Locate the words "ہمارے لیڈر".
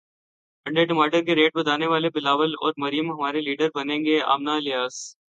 3.11-3.69